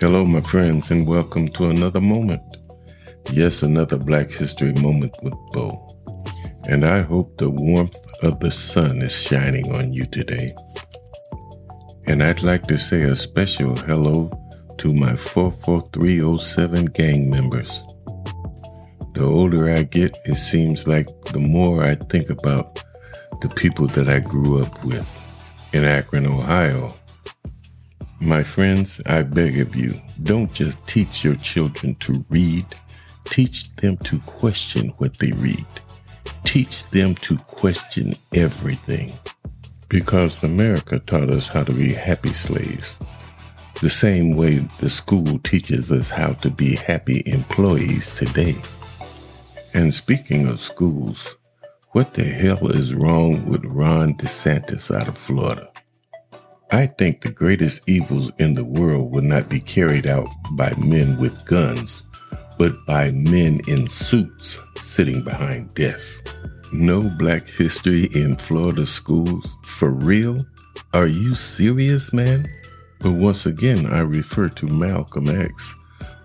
[0.00, 2.40] Hello, my friends, and welcome to another moment.
[3.32, 5.88] Yes, another Black History moment with Bo.
[6.68, 10.54] And I hope the warmth of the sun is shining on you today.
[12.06, 14.30] And I'd like to say a special hello
[14.78, 17.82] to my 44307 gang members.
[19.14, 22.80] The older I get, it seems like the more I think about
[23.40, 25.08] the people that I grew up with
[25.72, 26.94] in Akron, Ohio.
[28.20, 32.66] My friends, I beg of you, don't just teach your children to read,
[33.24, 35.66] teach them to question what they read.
[36.44, 39.12] Teach them to question everything.
[39.88, 42.98] Because America taught us how to be happy slaves
[43.80, 48.56] the same way the school teaches us how to be happy employees today.
[49.72, 51.36] And speaking of schools,
[51.92, 55.70] what the hell is wrong with Ron DeSantis out of Florida?
[56.70, 61.18] I think the greatest evils in the world will not be carried out by men
[61.18, 62.02] with guns,
[62.58, 66.22] but by men in suits sitting behind desks.
[66.70, 69.56] No black history in Florida schools?
[69.64, 70.44] For real?
[70.92, 72.46] Are you serious, man?
[73.00, 75.74] But once again, I refer to Malcolm X,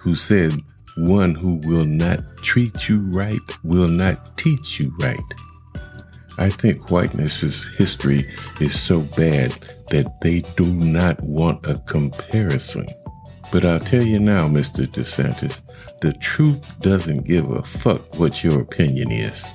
[0.00, 0.54] who said,
[0.96, 5.20] One who will not treat you right will not teach you right.
[6.38, 8.26] I think whiteness's history
[8.60, 9.52] is so bad
[9.90, 12.88] that they do not want a comparison.
[13.50, 14.86] But I'll tell you now, Mr.
[14.86, 15.60] DeSantis,
[16.00, 19.46] the truth doesn't give a fuck what your opinion is.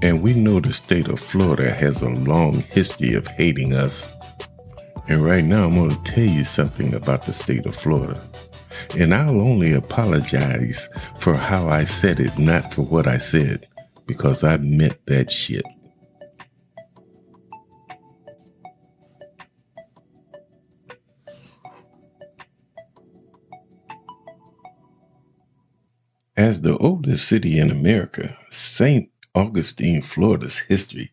[0.00, 4.06] And we know the state of Florida has a long history of hating us
[5.08, 8.22] and right now, I'm going to tell you something about the state of Florida.
[8.96, 13.66] And I'll only apologize for how I said it, not for what I said,
[14.06, 15.64] because I meant that shit.
[26.42, 29.08] As the oldest city in America, St.
[29.32, 31.12] Augustine, Florida's history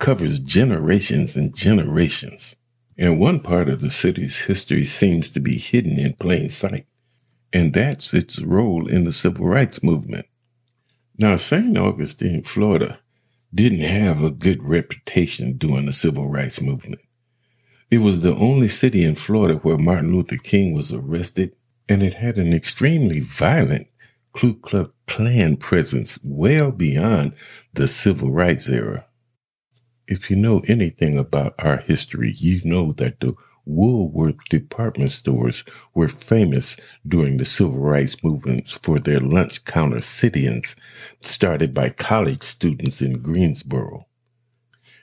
[0.00, 2.56] covers generations and generations.
[2.98, 6.88] And one part of the city's history seems to be hidden in plain sight,
[7.52, 10.26] and that's its role in the civil rights movement.
[11.16, 11.78] Now, St.
[11.78, 12.98] Augustine, Florida,
[13.54, 17.00] didn't have a good reputation during the civil rights movement.
[17.92, 21.54] It was the only city in Florida where Martin Luther King was arrested,
[21.88, 23.86] and it had an extremely violent
[24.34, 27.34] Ku Klux Klan presence well beyond
[27.72, 29.06] the civil rights era.
[30.08, 33.34] If you know anything about our history, you know that the
[33.66, 40.76] Woolworth department stores were famous during the civil rights movements for their lunch counter sit-ins
[41.22, 44.06] started by college students in Greensboro.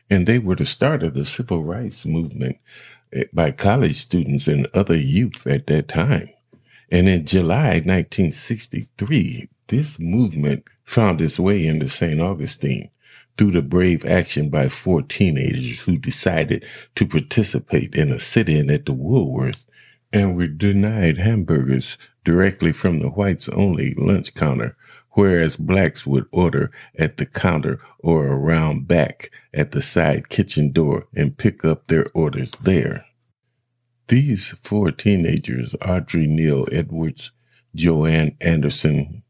[0.10, 2.58] And they were the start of the civil rights movement
[3.14, 6.30] eh, by college students and other youth at that time.
[6.92, 12.20] And in July 1963, this movement found its way into St.
[12.20, 12.90] Augustine
[13.38, 16.66] through the brave action by four teenagers who decided
[16.96, 19.66] to participate in a sit-in at the Woolworth
[20.12, 24.76] and were denied hamburgers directly from the whites only lunch counter,
[25.12, 31.08] whereas blacks would order at the counter or around back at the side kitchen door
[31.16, 33.06] and pick up their orders there.
[34.12, 37.32] These four teenagers, Audrey Neal Edwards,
[37.78, 39.24] JoeAnn Anderson,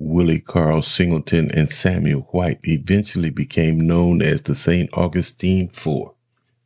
[0.00, 4.90] Willie Carl Singleton and Samuel White eventually became known as the St.
[4.92, 6.14] Augustine Four.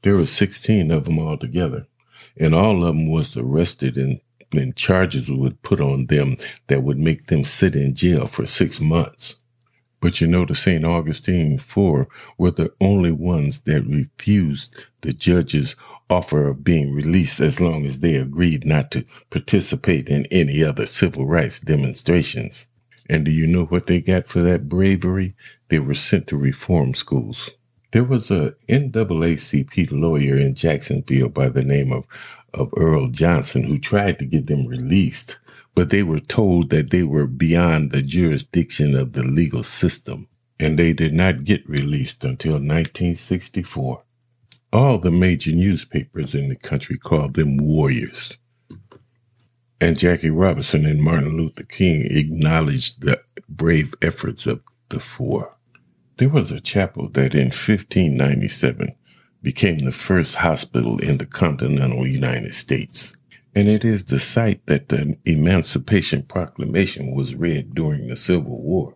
[0.00, 1.86] There were 16 of them altogether,
[2.34, 4.22] and all of them was arrested and,
[4.52, 6.38] and charges would put on them
[6.68, 9.36] that would make them sit in jail for six months.
[10.00, 10.82] But you know, the St.
[10.82, 15.76] Augustine Four were the only ones that refused the judge's
[16.10, 20.86] offer of being released as long as they agreed not to participate in any other
[20.86, 22.66] civil rights demonstrations.
[23.08, 25.34] And do you know what they got for that bravery?
[25.68, 27.50] They were sent to reform schools.
[27.92, 32.06] There was a NAACP lawyer in Jacksonville by the name of,
[32.54, 35.38] of Earl Johnson who tried to get them released,
[35.74, 40.28] but they were told that they were beyond the jurisdiction of the legal system,
[40.60, 44.04] and they did not get released until 1964.
[44.72, 48.38] All the major newspapers in the country called them warriors
[49.80, 55.56] and Jackie Robinson and Martin Luther King acknowledged the brave efforts of the four.
[56.18, 58.94] There was a chapel that in 1597
[59.42, 63.16] became the first hospital in the continental United States.
[63.54, 68.94] And it is the site that the Emancipation Proclamation was read during the Civil War.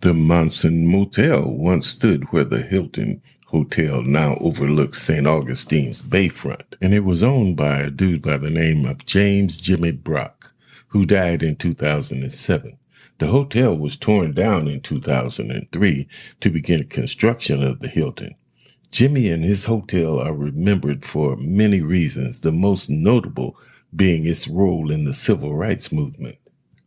[0.00, 5.26] The Monson Motel once stood where the Hilton Hotel now overlooks St.
[5.26, 9.90] Augustine's bayfront, and it was owned by a dude by the name of James Jimmy
[9.90, 10.52] Brock,
[10.90, 12.78] who died in 2007.
[13.18, 16.08] The hotel was torn down in 2003
[16.38, 18.36] to begin construction of the Hilton.
[18.92, 23.56] Jimmy and his hotel are remembered for many reasons, the most notable
[23.92, 26.38] being its role in the civil rights movement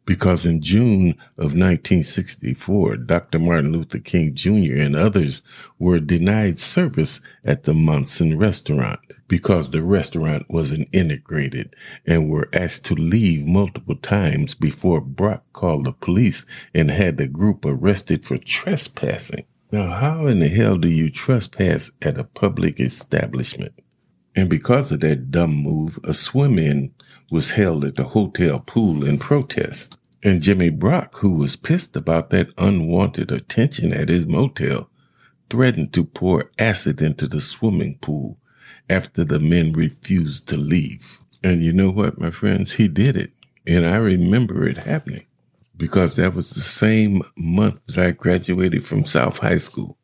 [0.06, 3.40] because in June of 1964, Dr.
[3.40, 4.76] Martin Luther King Jr.
[4.76, 5.42] and others
[5.80, 12.86] were denied service at the Monson restaurant because the restaurant wasn't integrated and were asked
[12.86, 18.38] to leave multiple times before Brock called the police and had the group arrested for
[18.38, 19.46] trespassing.
[19.72, 23.74] Now, how in the hell do you trespass at a public establishment?
[24.36, 26.94] And because of that dumb move, a swim in
[27.32, 29.98] was held at the hotel pool in protest.
[30.24, 34.90] And Jimmy Brock, who was pissed about that unwanted attention at his motel,
[35.50, 38.38] threatened to pour acid into the swimming pool
[38.90, 41.20] after the men refused to leave.
[41.44, 42.74] And you know what, my friends?
[42.74, 43.32] He did it.
[43.68, 45.26] And I remember it happening
[45.76, 49.98] because that was the same month that I graduated from South High School.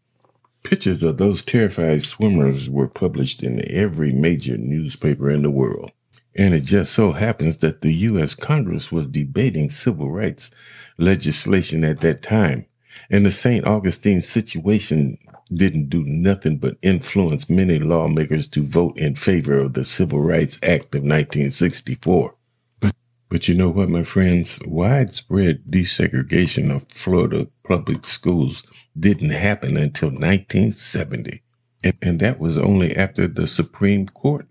[0.64, 5.92] Pictures of those terrified swimmers were published in every major newspaper in the world.
[6.36, 8.36] And it just so happens that the U.S.
[8.36, 10.52] Congress was debating civil rights
[10.98, 12.66] legislation at that time.
[13.10, 13.66] And the St.
[13.66, 15.18] Augustine situation
[15.54, 20.60] didn't do nothing but influence many lawmakers to vote in favor of the Civil Rights
[20.62, 22.36] Act of 1964.
[22.80, 22.96] But,
[23.30, 24.60] but you know what, my friends?
[24.66, 28.64] Widespread desegregation of Florida public schools
[29.00, 31.42] didn't happen until 1970.
[31.84, 34.48] And, and that was only after the Supreme Court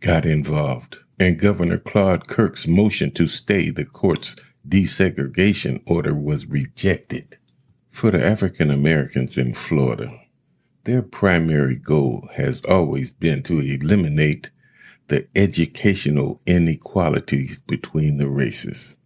[0.00, 4.36] got involved and Governor Claude Kirk's motion to stay the court's
[4.66, 7.38] desegregation order was rejected.
[7.90, 10.20] For the African Americans in Florida,
[10.84, 14.50] their primary goal has always been to eliminate
[15.08, 18.96] the educational inequalities between the races.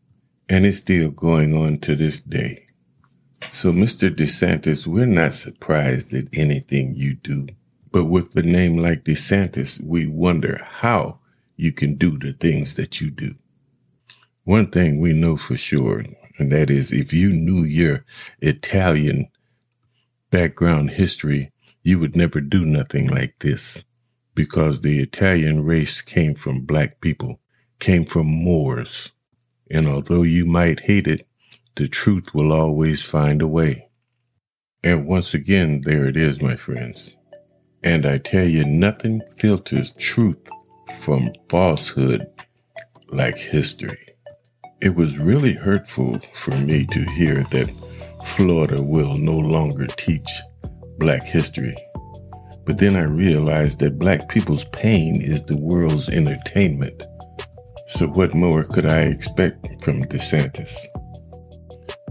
[0.48, 2.66] And it's still going on to this day.
[3.52, 4.10] So, Mr.
[4.10, 7.48] DeSantis, we're not surprised at anything you do.
[7.90, 11.18] But with a name like DeSantis, we wonder how
[11.56, 13.34] you can do the things that you do.
[14.44, 16.04] One thing we know for sure,
[16.38, 18.04] and that is if you knew your
[18.40, 19.28] Italian
[20.30, 21.52] background history,
[21.82, 23.84] you would never do nothing like this
[24.34, 27.38] because the Italian race came from black people,
[27.78, 29.12] came from Moors.
[29.70, 31.26] And although you might hate it,
[31.76, 33.88] the truth will always find a way.
[34.84, 37.12] And once again, there it is, my friends.
[37.82, 40.48] And I tell you, nothing filters truth
[41.00, 42.26] from falsehood
[43.08, 43.98] like history.
[44.80, 47.70] It was really hurtful for me to hear that
[48.24, 50.28] Florida will no longer teach
[50.98, 51.76] black history.
[52.64, 57.04] But then I realized that black people's pain is the world's entertainment.
[57.88, 60.76] So what more could I expect from DeSantis?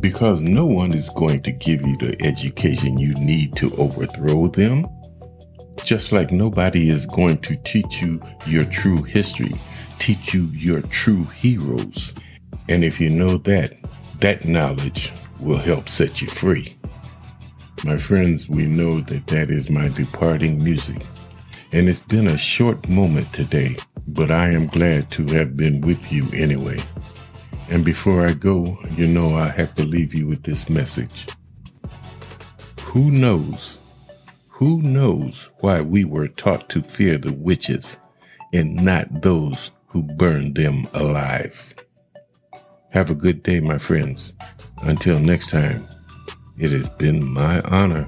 [0.01, 4.87] Because no one is going to give you the education you need to overthrow them.
[5.83, 9.51] Just like nobody is going to teach you your true history,
[9.99, 12.15] teach you your true heroes.
[12.67, 13.73] And if you know that,
[14.19, 16.75] that knowledge will help set you free.
[17.83, 21.03] My friends, we know that that is my departing music.
[21.73, 23.77] And it's been a short moment today,
[24.09, 26.79] but I am glad to have been with you anyway.
[27.71, 31.27] And before I go, you know I have to leave you with this message.
[32.81, 33.79] Who knows
[34.61, 37.97] who knows why we were taught to fear the witches
[38.53, 41.73] and not those who burned them alive?
[42.91, 44.33] Have a good day, my friends.
[44.83, 45.83] Until next time,
[46.59, 48.07] it has been my honor